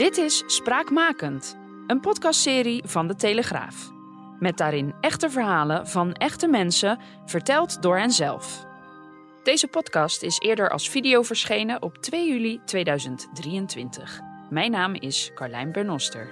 [0.00, 3.90] Dit is Spraakmakend, een podcastserie van de Telegraaf.
[4.38, 8.66] Met daarin echte verhalen van echte mensen, verteld door henzelf.
[9.42, 14.20] Deze podcast is eerder als video verschenen op 2 juli 2023.
[14.50, 16.28] Mijn naam is Carlijn Bernoster.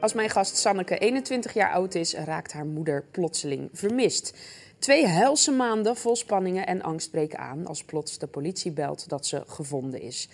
[0.00, 4.38] Als mijn gast Sanneke 21 jaar oud is, raakt haar moeder plotseling vermist.
[4.78, 9.26] Twee helse maanden vol spanningen en angst breken aan als plots de politie belt dat
[9.26, 10.28] ze gevonden is.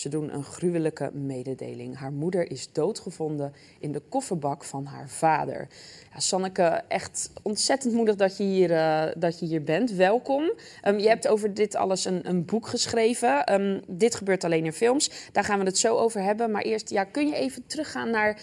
[0.00, 1.96] Ze doen een gruwelijke mededeling.
[1.96, 5.68] Haar moeder is doodgevonden in de kofferbak van haar vader.
[6.12, 9.90] Ja, Sanneke, echt ontzettend moedig dat je hier, uh, dat je hier bent.
[9.90, 10.52] Welkom.
[10.84, 13.52] Um, je hebt over dit alles een, een boek geschreven.
[13.52, 15.10] Um, dit gebeurt alleen in films.
[15.32, 16.50] Daar gaan we het zo over hebben.
[16.50, 18.40] Maar eerst, ja, kun je even teruggaan naar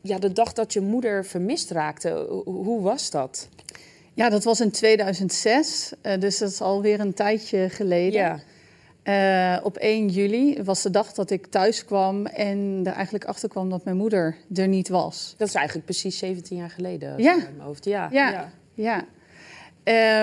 [0.00, 2.42] ja, de dag dat je moeder vermist raakte?
[2.44, 3.48] Hoe was dat?
[4.14, 8.20] Ja, dat was in 2006, uh, dus dat is alweer een tijdje geleden.
[8.20, 8.40] Ja.
[9.10, 13.48] Uh, op 1 juli was de dag dat ik thuis kwam en er eigenlijk achter
[13.48, 15.34] kwam dat mijn moeder er niet was.
[15.36, 17.22] Dat is eigenlijk precies 17 jaar geleden.
[17.22, 17.34] Ja.
[17.34, 17.84] In mijn hoofd.
[17.84, 18.08] Ja.
[18.12, 18.30] Ja.
[18.30, 18.50] ja.
[18.74, 19.04] ja.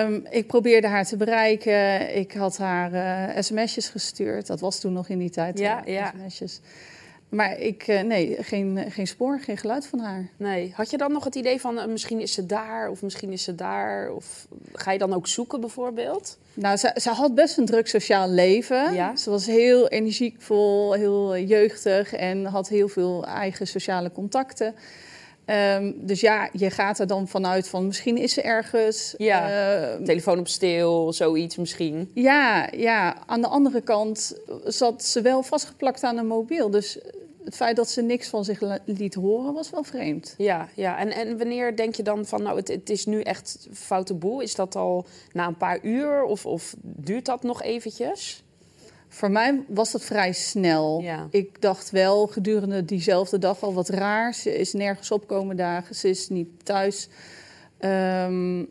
[0.02, 2.16] Um, ik probeerde haar te bereiken.
[2.16, 4.46] Ik had haar uh, sms'jes gestuurd.
[4.46, 5.58] Dat was toen nog in die tijd.
[5.58, 6.12] Ja, ja.
[6.18, 6.60] sms'jes.
[7.28, 10.28] Maar ik, uh, nee, geen, geen spoor, geen geluid van haar.
[10.36, 10.72] Nee.
[10.74, 13.42] Had je dan nog het idee van uh, misschien is ze daar of misschien is
[13.42, 14.10] ze daar?
[14.12, 16.38] Of ga je dan ook zoeken bijvoorbeeld?
[16.54, 18.94] Nou, ze, ze had best een druk sociaal leven.
[18.94, 19.16] Ja?
[19.16, 24.74] Ze was heel energiekvol, heel jeugdig en had heel veel eigen sociale contacten.
[25.50, 29.14] Um, dus ja, je gaat er dan vanuit van misschien is ze ergens.
[29.16, 32.10] Ja, uh, telefoon op stil, zoiets misschien.
[32.14, 36.70] Ja, ja, aan de andere kant zat ze wel vastgeplakt aan een mobiel.
[36.70, 36.98] Dus
[37.44, 40.34] het feit dat ze niks van zich liet horen was wel vreemd.
[40.38, 40.98] Ja, ja.
[40.98, 44.40] En, en wanneer denk je dan van nou het, het is nu echt foute boel?
[44.40, 48.42] Is dat al na een paar uur of, of duurt dat nog eventjes?
[49.08, 51.00] Voor mij was dat vrij snel.
[51.00, 51.28] Ja.
[51.30, 54.34] Ik dacht wel gedurende diezelfde dag al wat raar.
[54.34, 57.08] Ze is nergens opkomen dagen, ze is niet thuis.
[57.80, 58.68] Um,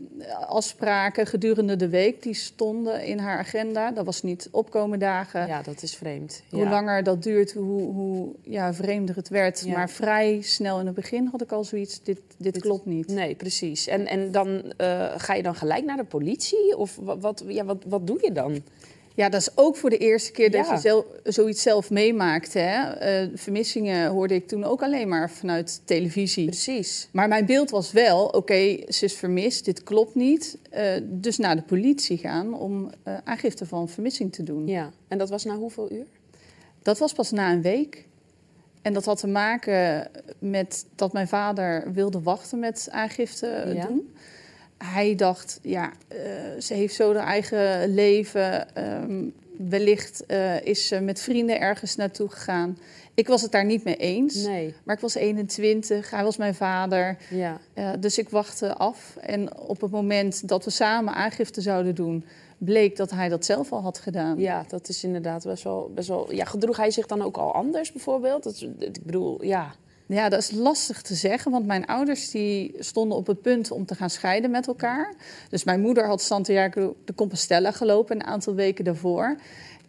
[0.48, 3.92] afspraken gedurende de week die stonden in haar agenda.
[3.92, 5.48] Dat was niet opkomen dagen.
[5.48, 6.44] Ja, dat is vreemd.
[6.50, 6.70] Hoe ja.
[6.70, 9.64] langer dat duurt, hoe, hoe ja, vreemder het werd.
[9.66, 9.74] Ja.
[9.74, 13.08] Maar vrij snel in het begin had ik al zoiets, dit, dit, dit klopt niet.
[13.08, 13.88] Nee, precies.
[13.88, 16.78] En, en dan uh, ga je dan gelijk naar de politie?
[16.78, 18.62] Of wat, wat, ja, wat, wat doe je dan?
[19.18, 20.74] Ja, dat is ook voor de eerste keer dat ja.
[20.74, 22.54] je zelf, zoiets zelf meemaakt.
[22.54, 23.02] Hè?
[23.24, 26.46] Uh, vermissingen hoorde ik toen ook alleen maar vanuit televisie.
[26.46, 27.08] Precies.
[27.12, 30.58] Maar mijn beeld was wel, oké, okay, ze is vermist, dit klopt niet.
[30.74, 34.68] Uh, dus naar de politie gaan om uh, aangifte van vermissing te doen.
[34.68, 36.06] Ja, en dat was na hoeveel uur?
[36.82, 38.06] Dat was pas na een week.
[38.82, 43.86] En dat had te maken met dat mijn vader wilde wachten met aangifte ja.
[43.86, 44.10] doen
[44.78, 46.20] hij dacht, ja, uh,
[46.60, 48.68] ze heeft zo haar eigen leven.
[49.04, 52.78] Um, wellicht uh, is ze met vrienden ergens naartoe gegaan.
[53.14, 54.36] Ik was het daar niet mee eens.
[54.36, 54.74] Nee.
[54.84, 57.18] Maar ik was 21, hij was mijn vader.
[57.30, 57.60] Ja.
[57.74, 59.18] Uh, dus ik wachtte af.
[59.22, 62.26] En op het moment dat we samen aangifte zouden doen,
[62.58, 64.40] bleek dat hij dat zelf al had gedaan.
[64.40, 65.92] Ja, dat is inderdaad best wel.
[65.96, 68.44] Best wel ja, gedroeg hij zich dan ook al anders bijvoorbeeld?
[68.44, 69.76] Dat, ik bedoel, ja.
[70.08, 73.86] Ja, dat is lastig te zeggen, want mijn ouders die stonden op het punt om
[73.86, 75.14] te gaan scheiden met elkaar.
[75.50, 79.38] Dus mijn moeder had Santiago de Compostela gelopen een aantal weken daarvoor.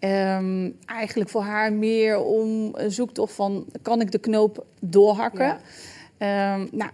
[0.01, 5.59] Um, eigenlijk voor haar meer om een zoektocht van, kan ik de knoop doorhakken?
[6.19, 6.55] Ja.
[6.55, 6.91] Um, nou,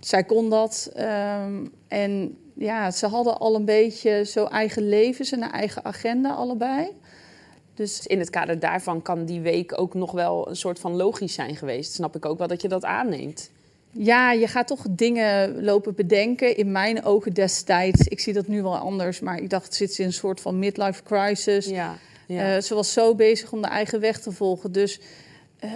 [0.00, 0.92] zij kon dat.
[0.96, 6.30] Um, en ja, ze hadden al een beetje zo eigen levens en een eigen agenda
[6.30, 6.88] allebei.
[7.74, 11.34] Dus in het kader daarvan kan die week ook nog wel een soort van logisch
[11.34, 11.92] zijn geweest.
[11.92, 13.50] Snap ik ook wel dat je dat aanneemt.
[13.90, 16.56] Ja, je gaat toch dingen lopen bedenken.
[16.56, 20.00] In mijn ogen destijds, ik zie dat nu wel anders, maar ik dacht, zit ze
[20.00, 21.66] in een soort van midlife crisis.
[21.66, 21.96] Ja,
[22.26, 22.56] ja.
[22.56, 24.72] Uh, ze was zo bezig om de eigen weg te volgen.
[24.72, 25.00] Dus
[25.64, 25.70] uh,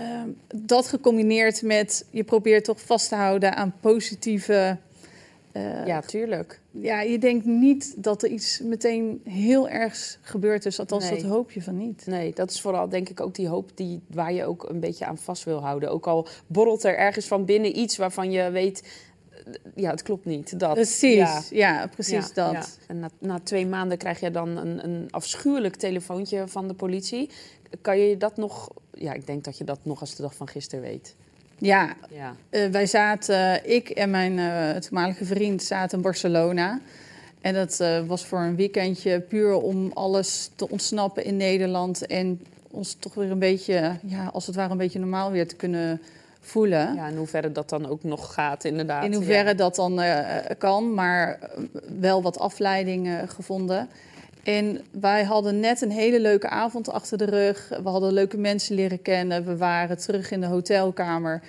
[0.55, 4.77] dat gecombineerd met je probeert toch vast te houden aan positieve.
[5.56, 6.61] Uh, ja, tuurlijk.
[6.71, 10.78] Ja, je denkt niet dat er iets meteen heel ergs gebeurd is.
[10.78, 11.22] Althans, Nee.
[11.22, 12.07] dat hoop je van niet.
[12.07, 15.04] Nee, dat is vooral denk ik ook die hoop die, waar je ook een beetje
[15.07, 15.91] aan vast wil houden.
[15.91, 18.83] Ook al borrelt er ergens van binnen iets waarvan je weet,
[19.45, 20.59] eh, ja, het klopt niet.
[20.60, 21.42] Dat, Precies, ja.
[21.51, 22.53] ja, precies Ja, dat.
[22.53, 22.65] ja.
[22.89, 27.31] En na, na twee maanden krijg je dan een, een afschuwelijk telefoontje van de politie.
[27.81, 28.71] Kan je dat nog...
[28.95, 31.15] Ja, ik denk dat je dat nog als de dag van gisteren weet.
[31.59, 36.81] Ja, Ja, eh, wij zaten, ik en mijn eh, toenmalige vriend zaten in Barcelona.
[37.41, 42.07] En dat eh, was voor een weekendje puur om alles te ontsnappen in Nederland.
[42.07, 45.57] En ons toch weer een beetje, ja, als het ware een beetje normaal weer te
[45.57, 46.03] kunnen
[46.41, 46.95] voelen.
[46.95, 49.05] ja, in hoeverre dat dan ook nog gaat inderdaad.
[49.05, 49.55] In hoeverre Ja.
[49.55, 50.01] dat dan
[50.59, 51.39] kan, maar
[52.01, 53.89] wel wat afleiding gevonden.
[54.47, 57.69] En wij hadden net een hele leuke avond achter de rug.
[57.83, 59.45] We hadden leuke mensen leren kennen.
[59.45, 61.43] We waren terug in de hotelkamer.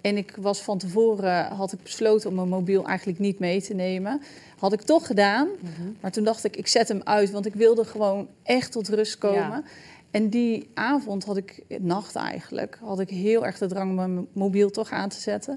[0.00, 3.74] En ik was van tevoren, had ik besloten om mijn mobiel eigenlijk niet mee te
[3.74, 4.22] nemen.
[4.58, 5.48] Had ik toch gedaan.
[6.00, 9.18] Maar toen dacht ik, ik zet hem uit, want ik wilde gewoon echt tot rust
[9.18, 9.38] komen.
[9.38, 9.62] Ja.
[10.10, 14.26] En die avond had ik, nacht eigenlijk, had ik heel erg de drang om mijn
[14.32, 15.56] mobiel toch aan te zetten.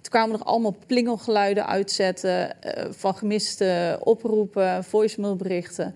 [0.00, 5.94] Toen kwamen er allemaal plingelgeluiden uitzetten eh, van gemiste oproepen, voicemailberichten.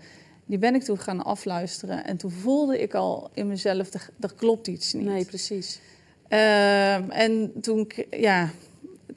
[0.48, 2.04] Die ben ik toen gaan afluisteren.
[2.04, 5.04] En toen voelde ik al in mezelf, er, er klopt iets niet.
[5.04, 5.80] Nee, precies.
[6.28, 8.50] Ehm, en toen, ja,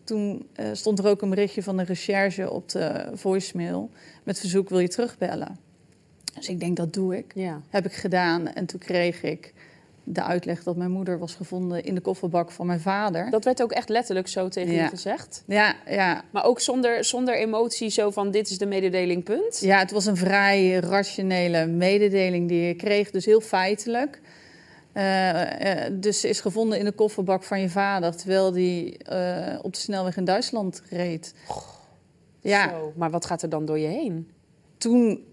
[0.03, 3.89] toen eh, stond er ook een berichtje van de recherche op de voicemail
[4.23, 5.59] met verzoek wil je terugbellen.
[6.35, 7.31] Dus ik denk dat doe ik.
[7.35, 7.61] Ja.
[7.69, 9.53] Heb ik gedaan en toen kreeg ik
[10.13, 13.29] de uitleg dat mijn moeder was gevonden in de kofferbak van mijn vader.
[13.29, 14.83] Dat werd ook echt letterlijk zo tegen Ja.
[14.83, 15.43] je gezegd.
[15.47, 19.59] Ja, ja, Maar ook zonder, zonder emotie, zo van dit is de mededeling, punt.
[19.59, 24.21] ja, het was een vrij rationele mededeling die ik kreeg, dus heel feitelijk.
[24.93, 29.59] Eh, eh, dus ze is gevonden in de kofferbak van je vader, terwijl die eh,
[29.61, 31.33] op de snelweg in Duitsland reed.
[32.41, 32.93] Ja, Zo.
[32.95, 34.31] Maar wat gaat er dan door je heen?
[34.77, 35.23] toen,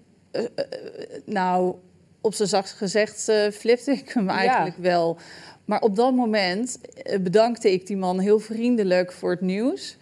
[1.24, 1.74] nou,
[2.20, 5.18] op zijn zachtst gezegd, eh flipte ik hem eigenlijk wel.
[5.64, 9.96] Maar op dat moment eh, bedankte ik die man heel vriendelijk voor het nieuws.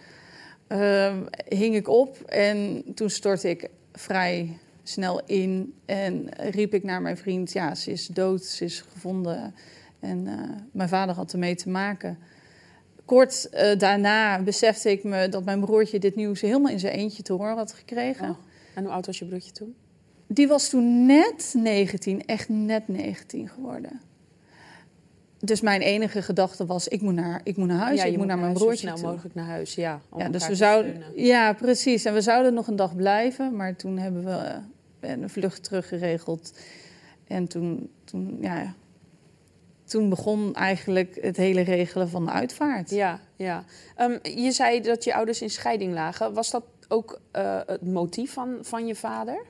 [0.66, 7.02] Ehm, hing ik op en toen stortte ik vrij snel in en riep ik naar
[7.02, 9.54] mijn vriend: Ja, ze is dood, ze is gevonden.
[10.00, 12.18] En eh, mijn vader had ermee te maken.
[13.04, 13.48] Kort
[13.78, 17.56] daarna besefte ik me dat mijn broertje dit nieuws helemaal in zijn eentje te horen
[17.56, 18.28] had gekregen.
[18.28, 18.36] Oh.
[18.74, 19.74] En hoe oud was je broertje toen?
[20.26, 24.00] Die was toen net 19, echt net 19 geworden.
[25.38, 28.26] Dus mijn enige gedachte was: ik moet naar, ik moet naar huis, je ik moet
[28.26, 29.10] naar mijn broertje Zo snel toe.
[29.10, 30.00] mogelijk naar huis, ja.
[30.16, 31.24] Ja, dus we zouden, steunen.
[31.24, 32.04] ja, precies.
[32.04, 34.60] En we zouden nog een dag blijven, maar toen hebben we
[35.00, 36.58] eh, een vlucht teruggeregeld.
[37.26, 38.74] En toen, toen, ja,
[39.84, 42.90] toen begon eigenlijk het hele regelen van de uitvaart.
[42.90, 43.64] Ja, ja.
[43.96, 46.34] Ehm, je zei dat je ouders in scheiding lagen.
[46.34, 49.44] Was dat ook eh, het motief van, van je vader?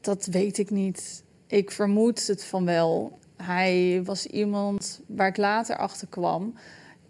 [0.00, 1.24] Dat weet ik niet.
[1.46, 3.18] Ik vermoed het van wel.
[3.36, 6.54] Hij was iemand waar ik later achter kwam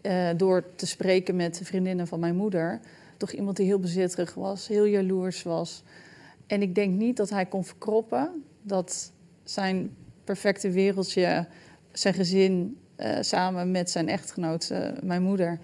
[0.01, 2.81] eh, door te spreken met de vriendinnen van mijn moeder.
[3.17, 5.83] Toch iemand die heel bezitterig was, heel jaloers was.
[6.47, 9.13] En ik denk niet dat hij kon verkroppen dat
[9.45, 11.47] zijn perfecte wereldje,
[11.93, 15.59] zijn gezin eh, samen met zijn echtgenoot, eh, mijn moeder,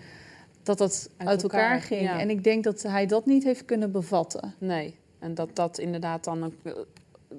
[0.63, 2.01] dat dat Uit uit, elkaar, elkaar, ging.
[2.01, 2.21] ja.
[2.21, 4.55] En ik denk dat hij dat niet heeft kunnen bevatten.
[4.59, 4.95] Nee.
[5.19, 6.87] En dat dat inderdaad dan ook,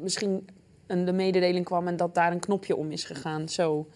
[0.02, 0.48] misschien
[0.88, 3.50] een, de mededeling kwam en dat daar een knopje om is gegaan.
[3.50, 3.88] Zo.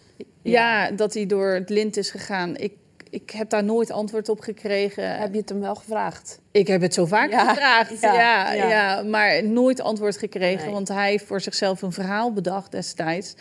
[0.41, 2.57] Ja, dat hij door het lint is gegaan.
[2.57, 2.73] Ik,
[3.09, 5.19] ik heb daar nooit antwoord op gekregen.
[5.19, 6.39] Heb je het hem wel gevraagd?
[6.51, 8.69] Ik heb het zo vaak Ja, gevraagd, ja, ja, ja.
[8.69, 9.03] ja.
[9.03, 10.63] maar nooit antwoord gekregen.
[10.63, 10.73] Nee.
[10.73, 13.35] Want hij heeft voor zichzelf een verhaal bedacht destijds...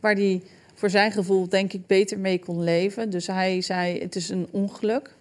[0.00, 0.42] waar hij
[0.74, 3.10] voor zijn gevoel denk ik beter mee kon leven.
[3.10, 5.14] Dus hij zei, het is een ongeluk.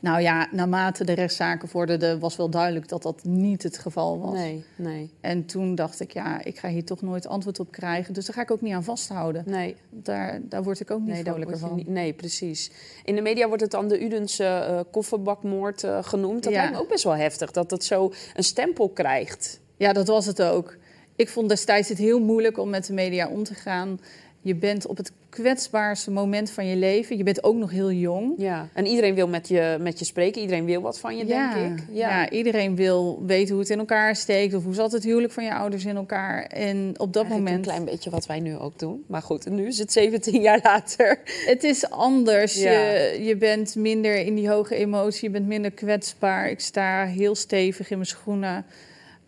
[0.00, 2.18] Nou ja, naarmate de rechtszaken vorderden...
[2.18, 4.32] was wel duidelijk dat dat niet het geval was.
[4.32, 8.14] Nee, nee, En toen dacht ik, ja, ik ga hier toch nooit antwoord op krijgen.
[8.14, 9.42] Dus daar ga ik ook niet aan vasthouden.
[9.46, 9.76] nee.
[9.90, 11.74] Daar, daar word ik ook niet Nee, vrolijker van.
[11.74, 12.70] niet- nee, precies.
[13.04, 16.42] In de media wordt het dan de Udense eh, kofferbakmoord eh, genoemd.
[16.42, 16.58] Dat Ja.
[16.58, 19.60] lijkt me ook best wel heftig, dat het zo een stempel krijgt.
[19.76, 20.76] Ja, dat was het ook.
[21.16, 24.00] Ik vond destijds het heel moeilijk om met de media om te gaan.
[24.40, 27.16] Je bent op het kwetsbaarste moment van je leven.
[27.16, 28.34] Je bent ook nog heel jong.
[28.36, 28.68] Ja.
[28.72, 31.84] En iedereen wil met je, met je spreken, iedereen wil wat van je, denk ik.
[31.90, 32.30] Ja.
[32.30, 34.54] iedereen wil weten hoe het in elkaar steekt.
[34.54, 36.42] Of hoe zat het huwelijk van je ouders in elkaar.
[36.42, 37.56] En op dat Eigenlijk moment...
[37.56, 39.04] een klein beetje wat wij nu ook doen.
[39.06, 41.20] Maar goed, nu is het 17 jaar later.
[41.46, 42.54] Het is anders.
[42.54, 42.70] Ja.
[42.70, 45.24] Je, je bent minder in die hoge emotie.
[45.24, 46.50] Je bent minder kwetsbaar.
[46.50, 48.64] Ik sta heel stevig in mijn schoenen.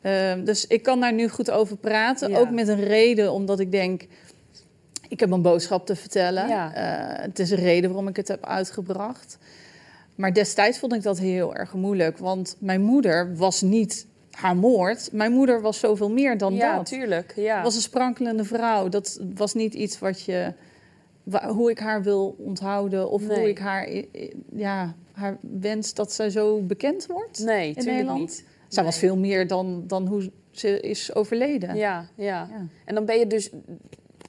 [0.03, 2.37] Ehm, dus ik kan daar nu goed over praten.
[2.37, 4.07] Ook met een reden, omdat ik denk...
[5.09, 6.49] Ik heb een boodschap te vertellen.
[6.49, 6.75] Ja.
[6.75, 9.39] Eh, het is een reden waarom ik het heb uitgebracht.
[10.15, 12.19] Maar destijds vond ik dat heel erg moeilijk.
[12.19, 15.09] Want mijn moeder was niet haar moord.
[15.13, 16.87] Mijn moeder was zoveel meer dan ja, dat.
[16.87, 17.33] tuurlijk.
[17.37, 17.63] Ja.
[17.63, 18.89] was een sprankelende vrouw.
[18.89, 20.53] Dat was niet iets wat je.
[21.47, 23.11] hoe ik haar wil onthouden.
[23.11, 23.39] Of Nee.
[23.39, 23.89] hoe ik haar.
[24.53, 27.39] Ja, haar wens dat zij zo bekend wordt.
[27.39, 28.21] nee, tuurlijk Nederland?
[28.21, 28.45] niet.
[28.69, 28.85] Zij Nee.
[28.93, 31.77] was veel meer dan, dan hoe ze is overleden.
[31.77, 32.25] Ja, ja.
[32.25, 32.67] Ja.
[32.85, 33.51] En dan ben je dus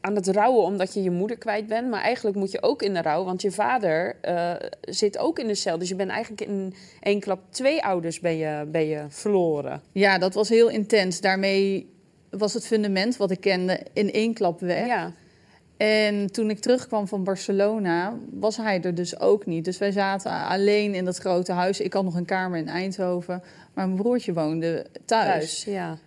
[0.02, 1.90] aan het rouwen omdat je je moeder kwijt bent.
[1.90, 5.48] Maar eigenlijk moet je ook in de rouw, want je vader eh, zit ook in
[5.48, 5.78] de cel.
[5.78, 9.82] Dus je bent eigenlijk in één klap twee ouders ben je, ben je verloren.
[9.92, 11.22] Ja, dat was heel intens.
[11.22, 11.90] Daarmee
[12.30, 14.88] was het fundament wat ik kende in één klap weg.
[14.88, 15.14] Ja,
[15.78, 19.66] En toen ik terugkwam van Barcelona, was hij er dus ook niet.
[19.66, 21.80] Dus wij zaten alleen in dat grote huis.
[21.80, 25.26] Ik had nog een kamer in Eindhoven, maar mijn broertje woonde thuis.
[25.26, 25.64] thuis.
[25.64, 25.98] Ja.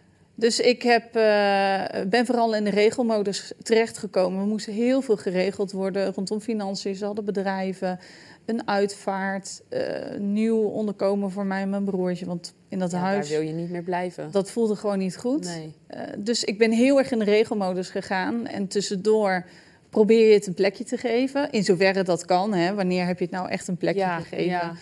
[0.43, 4.41] Dus ik heb, uh, ben vooral in de regelmodus terechtgekomen.
[4.41, 6.95] Er moest heel veel geregeld worden rondom financiën.
[6.95, 7.99] Ze hadden bedrijven,
[8.45, 9.81] een uitvaart, uh,
[10.19, 12.27] nieuw onderkomen voor mij en mijn broertje.
[12.27, 14.31] Want in dat Ja, huis, Daar wil je niet meer blijven.
[14.31, 15.45] dat voelde gewoon niet goed.
[15.45, 15.75] Nee.
[15.95, 18.47] Uh, dus ik ben heel erg in de regelmodus gegaan.
[18.47, 19.45] En tussendoor
[19.91, 21.51] probeer je het een plekje te geven.
[21.51, 22.55] In zoverre dat kan.
[22.55, 22.75] Hè.
[22.75, 24.45] Wanneer heb je het nou echt een plekje Ja, gegeven?
[24.45, 24.75] ja.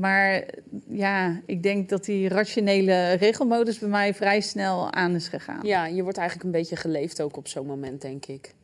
[0.00, 0.44] Maar
[0.88, 5.60] ja, ik denk dat die rationele regelmodus bij mij vrij snel aan is gegaan.
[5.66, 8.54] Ja, ja, je wordt eigenlijk een beetje geleefd ook op zo'n moment, denk ik.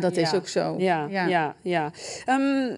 [0.00, 0.36] dat is Ja.
[0.36, 0.74] ook zo.
[0.78, 1.92] Ja, ja, ja.
[2.24, 2.76] Ehm,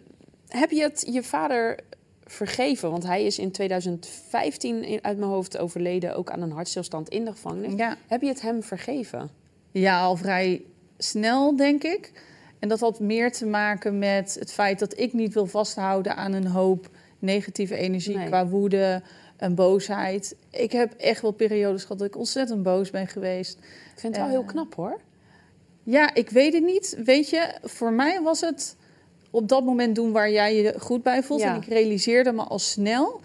[0.48, 1.78] heb je het je vader
[2.24, 2.90] vergeven?
[2.90, 7.24] Want hij is in 2015 in- uit mijn hoofd overleden, ook aan een hartstilstand in
[7.24, 7.72] de gevangenis.
[7.76, 7.96] Ja.
[8.06, 9.30] Heb je het hem vergeven?
[9.70, 10.62] Ja, al vrij
[10.98, 12.12] snel, denk ik.
[12.58, 16.32] En dat had meer te maken met het feit dat ik niet wil vasthouden aan
[16.32, 16.88] een hoop
[17.20, 18.26] negatieve energie Nee.
[18.26, 19.02] qua woede
[19.36, 20.36] en boosheid.
[20.50, 23.58] Ik heb echt wel periodes gehad dat ik ontzettend boos ben geweest.
[23.94, 25.00] Ik vind het wel Eh, heel knap hoor.
[25.82, 26.96] Ja, ik weet het niet.
[27.04, 28.76] Weet je, voor mij was het
[29.30, 31.40] op dat moment doen waar jij je goed bij voelt.
[31.40, 31.54] Ja.
[31.54, 33.20] En ik realiseerde me al snel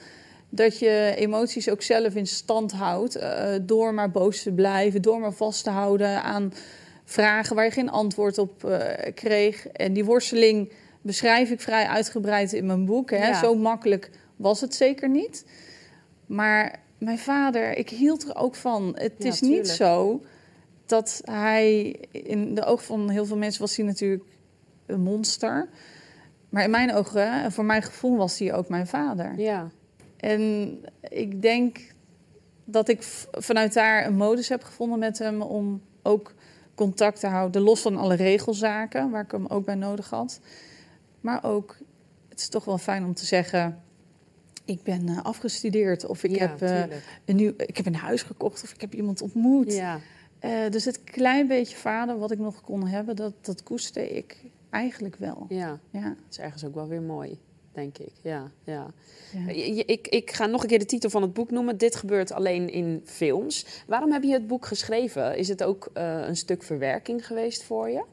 [0.50, 3.16] dat je emoties ook zelf in stand houdt.
[3.16, 6.54] eh, door maar boos te blijven, door maar vast te houden aan
[7.04, 9.68] vragen waar je geen antwoord op eh, kreeg.
[9.68, 10.72] En die worsteling
[11.06, 13.10] beschrijf ik vrij uitgebreid in mijn boek.
[13.10, 13.28] Hè.
[13.28, 13.40] Ja.
[13.40, 15.46] Zo makkelijk was het zeker niet.
[16.26, 18.96] Maar mijn vader, ik hield er ook van.
[18.98, 20.22] Het Ja, is niet zo
[20.86, 24.24] dat hij, in de ogen van heel veel mensen was hij natuurlijk
[24.86, 25.70] een monster.
[26.50, 29.40] Maar in mijn ogen, en voor mijn gevoel, was hij ook mijn vader.
[29.40, 29.70] Ja,
[30.18, 31.78] En ik denk
[32.64, 36.34] dat ik vanuit daar een modus heb gevonden met hem om ook
[36.76, 40.40] contact te houden, los van alle regelzaken waar ik hem ook bij nodig had.
[41.26, 41.78] Maar ook,
[42.30, 43.82] het is toch wel fijn om te zeggen,
[44.66, 48.24] ik ben eh, afgestudeerd of ik, ja, heb, eh, een nieuw, ik heb een huis
[48.24, 49.74] gekocht of ik heb iemand ontmoet.
[49.74, 50.00] Ja,
[50.40, 54.38] Eh, dus het klein beetje vader wat ik nog kon hebben, dat, dat koesterde ik
[54.70, 55.46] eigenlijk wel.
[55.50, 57.40] ja, Ja, dat is ergens ook wel weer mooi,
[57.72, 58.12] denk ik.
[58.22, 58.94] Ja, ja.
[59.86, 61.78] Ik, ik ga nog een keer de titel van het boek noemen.
[61.78, 63.84] Dit gebeurt alleen in films.
[63.88, 65.38] Waarom heb je het boek geschreven?
[65.38, 68.04] Is het ook een stuk verwerking geweest voor je?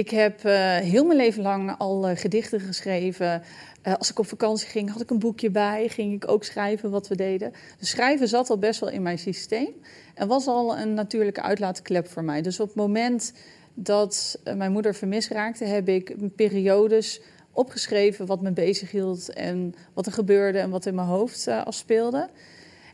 [0.00, 3.42] Ik heb eh, heel mijn leven lang al eh, gedichten geschreven.
[3.82, 5.88] Eh, als ik op vakantie ging, had ik een boekje bij.
[5.88, 7.52] Ging ik ook schrijven wat we deden.
[7.78, 9.68] Dus schrijven zat al best wel in mijn systeem.
[10.14, 12.42] En was al een natuurlijke uitlaatklep voor mij.
[12.42, 13.32] Dus op het moment
[13.74, 15.64] dat mijn moeder vermist raakte...
[15.64, 17.20] heb ik periodes
[17.52, 19.32] opgeschreven wat me bezighield...
[19.32, 22.28] en wat er gebeurde en wat in mijn hoofd afspeelde.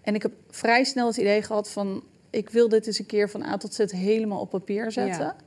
[0.02, 2.04] En ik heb vrij snel het idee gehad van...
[2.30, 5.45] ik wil dit eens een keer van A tot Z helemaal op papier zetten...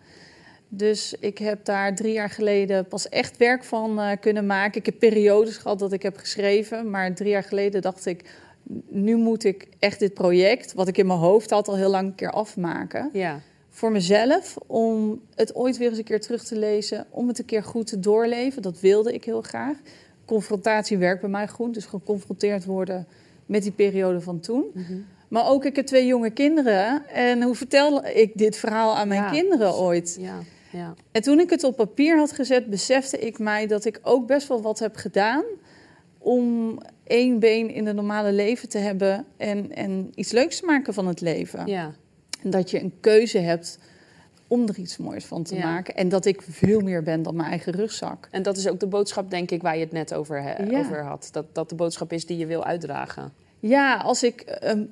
[0.72, 4.80] Dus ik heb daar drie jaar geleden pas echt werk van eh, kunnen maken.
[4.80, 6.90] Ik heb periodes gehad dat ik heb geschreven.
[6.90, 8.24] Maar drie jaar geleden dacht ik,
[8.88, 10.74] nu moet ik echt dit project...
[10.74, 13.10] wat ik in mijn hoofd had al heel lang een keer afmaken.
[13.14, 17.06] Ja, Voor mezelf, om het ooit weer eens een keer terug te lezen.
[17.10, 18.62] Om het een keer goed te doorleven.
[18.62, 19.78] Dat wilde ik heel graag.
[20.26, 21.74] Confrontatie werkt bij mij goed.
[21.74, 23.08] Dus geconfronteerd worden
[23.46, 24.66] met die periode van toen.
[24.74, 24.98] Mhm.
[25.28, 27.08] Maar ook, ik heb twee jonge kinderen.
[27.08, 29.30] En hoe vertel ik dit verhaal aan mijn Ja.
[29.32, 30.18] kinderen ooit?
[30.20, 30.40] ja,
[30.72, 30.94] ja.
[31.12, 34.48] En toen ik het op papier had gezet, besefte ik mij dat ik ook best
[34.48, 35.44] wel wat heb gedaan
[36.18, 40.94] om één been in het normale leven te hebben en, en iets leuks te maken
[40.94, 41.68] van het leven.
[41.68, 41.94] ja.
[42.44, 43.80] En dat je een keuze hebt
[44.48, 45.72] om er iets moois van te Ja.
[45.72, 45.96] maken.
[45.96, 48.28] En dat ik veel meer ben dan mijn eigen rugzak.
[48.32, 50.80] En dat is ook de boodschap, denk ik, waar je het net over, he- Ja.
[50.80, 51.30] over had.
[51.32, 53.34] Dat dat de boodschap is die je wil uitdragen.
[53.60, 54.84] Ja, als ik ehm,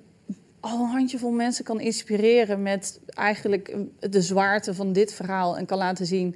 [0.60, 5.78] al een handjevol mensen kan inspireren met eigenlijk de zwaarte van dit verhaal en kan
[5.78, 6.36] laten zien,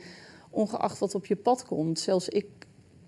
[0.49, 1.99] ongeacht wat op je pad komt.
[1.99, 2.45] Zelfs ik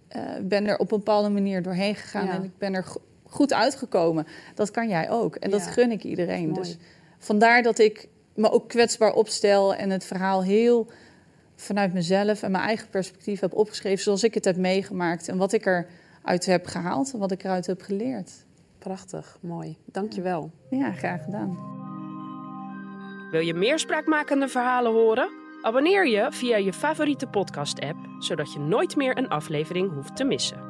[0.07, 2.33] eh, ben er op een bepaalde manier doorheen gegaan Ja.
[2.33, 4.27] en ik ben er go- goed uitgekomen.
[4.55, 6.53] Dat kan jij ook en dat gun ik iedereen.
[6.53, 6.77] Dus
[7.19, 10.87] vandaar dat ik me ook kwetsbaar opstel en het verhaal heel
[11.55, 15.53] vanuit mezelf en mijn eigen perspectief heb opgeschreven zoals ik het heb meegemaakt en wat
[15.53, 18.31] ik eruit heb gehaald en wat ik eruit heb geleerd.
[18.83, 19.77] Prachtig, mooi.
[19.85, 20.51] Dank je wel.
[20.69, 21.57] Ja, graag gedaan.
[23.31, 25.29] Wil je meer spraakmakende verhalen horen?
[25.61, 30.62] Abonneer je via je favoriete podcast-app, zodat je nooit meer een aflevering hoeft te missen.